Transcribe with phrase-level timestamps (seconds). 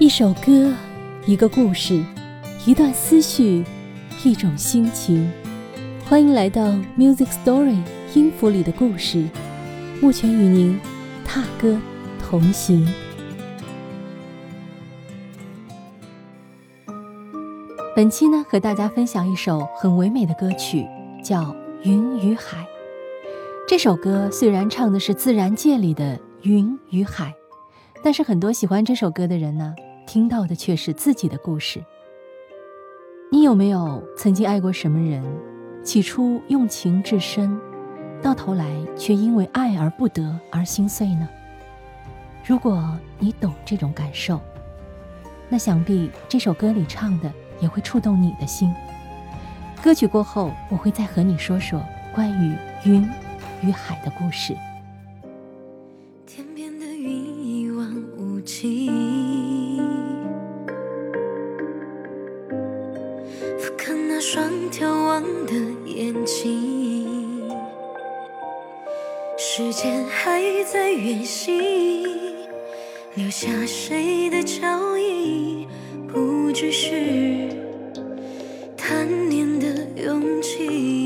[0.00, 0.72] 一首歌，
[1.24, 2.02] 一个故事，
[2.66, 3.64] 一段思绪，
[4.24, 5.30] 一种心情。
[6.04, 7.78] 欢迎来到 Music Story
[8.12, 9.24] 音符里的故事，
[10.02, 10.80] 目前与您
[11.24, 11.78] 踏歌
[12.20, 12.92] 同行。
[17.94, 20.84] 本期呢，和大家分享一首很唯美的歌曲，
[21.22, 21.42] 叫
[21.84, 22.58] 《云与海》。
[23.68, 27.32] 这首歌虽然唱的是自然界里的云与海。
[28.04, 29.74] 但是很多喜欢这首歌的人呢，
[30.06, 31.82] 听到的却是自己的故事。
[33.32, 35.24] 你有没有曾经爱过什么人？
[35.82, 37.58] 起初用情至深，
[38.22, 41.26] 到头来却因为爱而不得而心碎呢？
[42.44, 44.38] 如果你懂这种感受，
[45.48, 48.70] 那想必这首歌里唱的也会触动你的心。
[49.82, 51.82] 歌曲过后，我会再和你说说
[52.14, 53.08] 关于云
[53.62, 54.54] 与海的故事。
[65.14, 65.52] 望的
[65.86, 67.48] 眼睛，
[69.38, 71.62] 时间还在远行，
[73.14, 75.68] 留下谁的脚印？
[76.12, 77.48] 不只是
[78.76, 81.03] 贪念的勇气，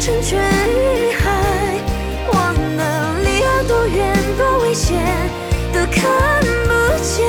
[0.00, 1.28] 成全与海，
[2.32, 4.96] 忘了离岸多远多危险，
[5.74, 7.28] 都看不见。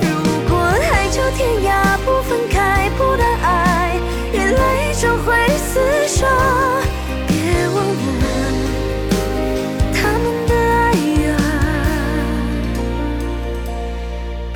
[0.00, 0.08] 如
[0.50, 0.58] 果
[0.90, 3.96] 海角天涯不分开，不断爱，
[4.32, 5.32] 眼泪终会
[5.72, 5.78] 厮
[6.08, 6.26] 守。
[7.28, 7.34] 别
[7.68, 8.24] 忘了
[9.94, 10.90] 他们的爱
[11.28, 11.32] 而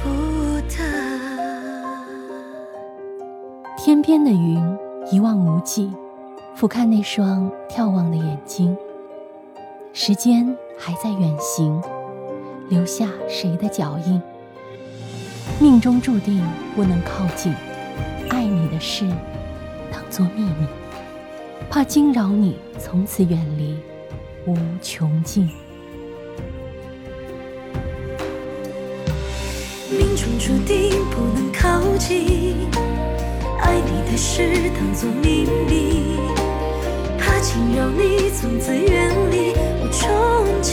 [0.02, 0.04] 不
[0.68, 0.74] 得。
[3.78, 4.85] 天边的云。
[5.12, 5.88] 一望无际，
[6.56, 8.76] 俯瞰那双眺望的眼睛。
[9.92, 11.80] 时间还在远行，
[12.68, 14.20] 留下谁的脚印？
[15.60, 16.42] 命中注定
[16.74, 17.54] 不能靠近，
[18.30, 19.08] 爱你的事
[19.92, 20.66] 当作秘密，
[21.70, 23.78] 怕惊扰你，从此远离
[24.44, 25.48] 无穷尽。
[29.88, 32.56] 命中注定不能靠近。
[34.16, 36.16] 事当作秘密，
[37.18, 40.02] 怕惊扰你，从此远离我憧
[40.62, 40.72] 憬。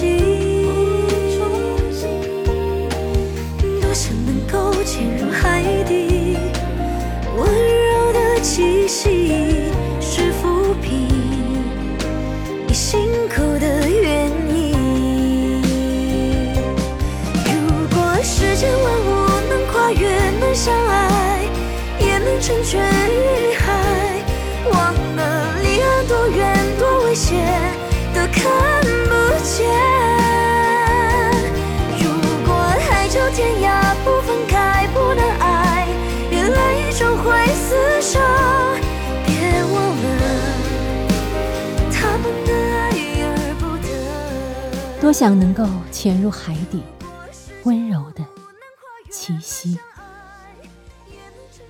[3.82, 6.38] 多想能够潜入海底，
[7.36, 9.28] 温柔的气息
[10.00, 11.10] 是抚平
[12.66, 15.62] 你心口的原因。
[17.46, 17.52] 如
[17.94, 19.10] 果世间万物
[19.50, 20.08] 能跨越，
[20.40, 21.43] 能相爱。
[22.46, 23.72] 成全与海，
[24.70, 27.40] 忘了离岸多远多危险，
[28.14, 28.44] 都看
[28.84, 29.14] 不
[29.46, 29.66] 见。
[31.98, 32.04] 如
[32.46, 35.88] 果海角天涯不分开，不能爱，
[36.32, 38.20] 眼泪终会厮守。
[39.26, 39.74] 别忘
[40.04, 40.06] 了
[41.94, 42.92] 他们的爱
[43.24, 43.88] 而不得。
[45.00, 46.84] 多想能够潜入海底，
[47.64, 48.22] 温柔的
[49.10, 49.80] 气息。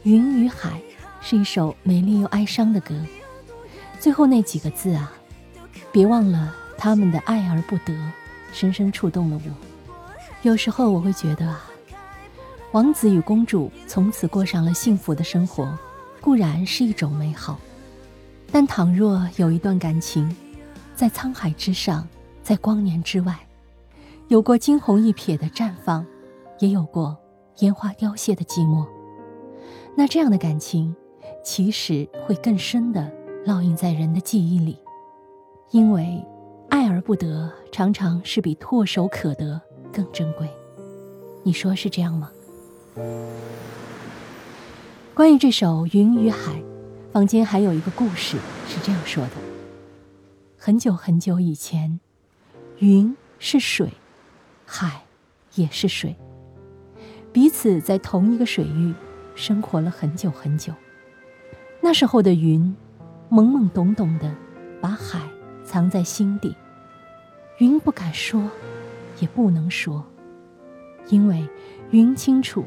[0.03, 0.81] 云与海
[1.21, 2.93] 是一首美丽又哀伤的歌，
[4.01, 5.09] 最后那几个字啊，
[5.93, 7.93] 别忘了他们的爱而不得，
[8.51, 9.51] 深深触动了我。
[10.41, 11.63] 有时候我会觉得啊，
[12.73, 15.77] 王子与公主从此过上了幸福的生活，
[16.19, 17.57] 固然是一种美好，
[18.51, 20.35] 但倘若有一段感情，
[20.93, 22.05] 在沧海之上，
[22.41, 23.39] 在光年之外，
[24.27, 26.05] 有过惊鸿一瞥的绽放，
[26.59, 27.17] 也有过
[27.59, 28.85] 烟花凋谢的寂寞。
[29.95, 30.95] 那这样的感情，
[31.43, 33.11] 其实会更深的
[33.45, 34.79] 烙印在人的记忆里，
[35.69, 36.25] 因为
[36.69, 39.61] 爱而不得，常常是比唾手可得
[39.91, 40.49] 更珍贵。
[41.43, 42.31] 你说是这样吗？
[45.13, 46.53] 关于这首《云与海》，
[47.11, 48.37] 坊间还有一个故事
[48.67, 49.31] 是这样说的：
[50.57, 51.99] 很久很久以前，
[52.79, 53.89] 云是水，
[54.65, 55.03] 海
[55.53, 56.15] 也是水，
[57.31, 58.91] 彼此在同一个水域。
[59.35, 60.73] 生活了很久很久，
[61.81, 62.75] 那时候的云，
[63.29, 64.33] 懵懵懂懂的，
[64.79, 65.21] 把海
[65.63, 66.55] 藏在心底。
[67.59, 68.49] 云不敢说，
[69.19, 70.03] 也不能说，
[71.09, 71.47] 因为
[71.91, 72.65] 云清楚，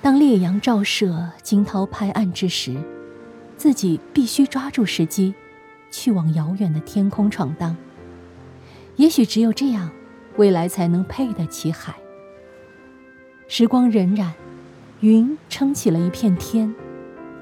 [0.00, 2.76] 当烈阳照射、惊涛拍岸之时，
[3.56, 5.34] 自己必须抓住时机，
[5.90, 7.76] 去往遥远的天空闯荡。
[8.96, 9.90] 也许只有这样，
[10.36, 11.94] 未来才能配得起海。
[13.48, 14.30] 时光荏苒，
[15.02, 16.72] 云撑起了一片天，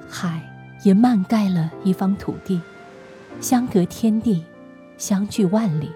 [0.08, 0.40] 海
[0.82, 2.58] 也漫盖了一方土地，
[3.38, 4.42] 相隔天地，
[4.96, 5.90] 相距万里，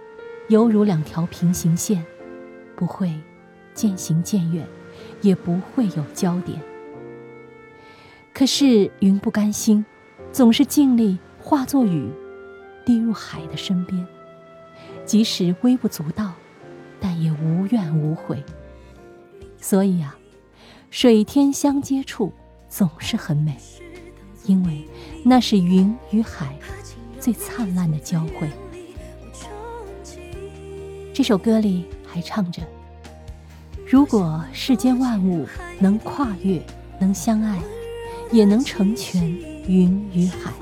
[0.49, 2.05] 犹如两条平行线，
[2.77, 3.19] 不会
[3.73, 4.67] 渐行渐远，
[5.23, 6.61] 也不会有交点。
[8.35, 9.87] 可是云不甘心，
[10.33, 12.11] 总是尽力化作雨，
[12.85, 14.07] 滴入海的身边。
[15.07, 16.35] 即使微不足道，
[17.01, 18.45] 但也无怨无悔。
[19.57, 20.15] 所以啊，
[20.97, 22.33] 水天相接处
[22.69, 23.57] 总是很美，
[24.47, 24.85] 因为
[25.25, 26.57] 那是云与海
[27.19, 28.49] 最灿烂的交汇。
[31.13, 32.63] 这首歌里还唱着
[33.85, 35.45] ：“如果世间万物
[35.81, 36.65] 能跨越，
[37.01, 37.61] 能相爱，
[38.31, 39.29] 也能成全
[39.67, 40.53] 云与海，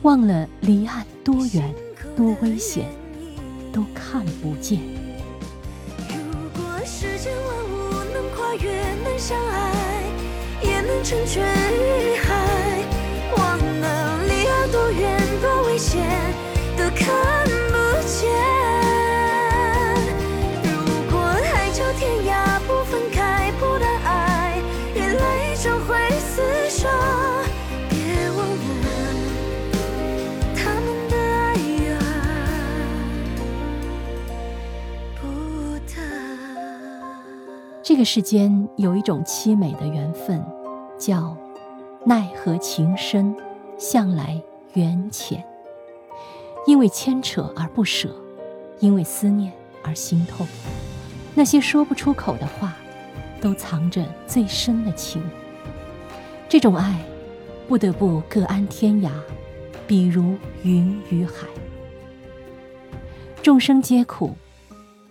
[0.00, 1.70] 忘了离岸多远，
[2.16, 2.88] 多危险。”
[3.70, 4.80] 都看不见。
[9.26, 9.72] 相爱，
[10.60, 11.42] 也能成全。
[11.72, 12.14] 与，
[37.86, 40.42] 这个世间有一种凄美的缘分，
[40.98, 41.36] 叫
[42.06, 43.36] 奈何情深，
[43.76, 44.40] 向来
[44.72, 45.44] 缘浅。
[46.66, 48.08] 因为牵扯而不舍，
[48.80, 49.52] 因为思念
[49.82, 50.46] 而心痛。
[51.34, 52.74] 那些说不出口的话，
[53.38, 55.22] 都藏着最深的情。
[56.48, 56.98] 这种爱，
[57.68, 59.10] 不得不各安天涯，
[59.86, 61.46] 比如云与海。
[63.42, 64.34] 众生皆苦。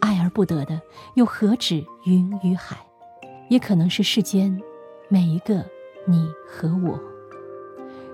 [0.04, 0.82] 爱而不得的，
[1.14, 2.76] 又何止云与海？
[3.48, 4.62] 也可能是世间
[5.08, 5.64] 每一个
[6.06, 7.00] 你和我。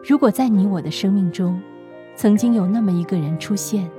[0.07, 1.59] 如果在你我的生命中，
[2.15, 3.89] 曾经有那么一个人出现，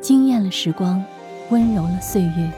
[0.00, 1.04] 惊艳了时光，
[1.50, 2.52] 温柔了岁月，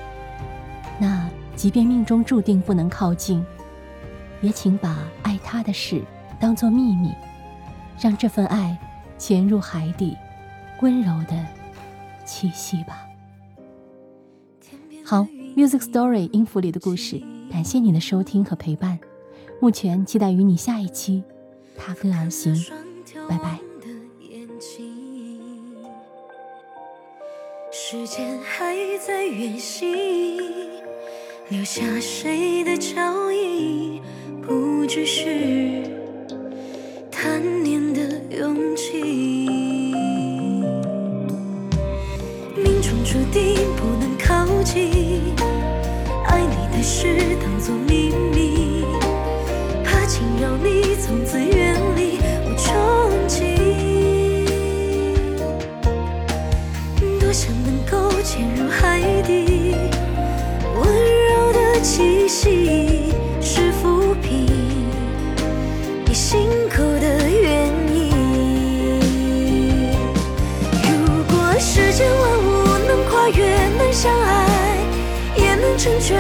[0.98, 3.42] 那即便命中注定不能靠近，
[4.42, 6.02] 也请把爱他的事
[6.38, 7.14] 当作秘密，
[7.98, 8.76] 让这份爱
[9.16, 10.14] 潜入海底，
[10.82, 11.46] 温柔的
[12.26, 13.06] 栖息吧。
[15.12, 17.20] 好，Music Story 音符里的故事，
[17.50, 18.98] 感谢你的收听和陪伴。
[19.60, 21.22] 目前期待与你下一期
[21.76, 22.54] 踏歌而行，
[23.28, 23.58] 拜拜。
[27.70, 28.74] 时间还
[29.06, 30.38] 在远行，
[31.50, 34.00] 留下谁的脚印？
[34.40, 35.82] 不只是
[37.10, 39.02] 贪念的勇气，
[42.56, 43.61] 命中注定
[57.32, 59.74] 多想能够潜入海底，
[60.76, 63.10] 温柔的气息
[63.40, 64.46] 是抚平
[66.04, 68.10] 你心口的原因。
[70.84, 73.62] 如果世间万物能跨越。
[73.78, 74.76] 能相爱
[75.36, 76.18] 也能成全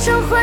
[0.00, 0.39] 收回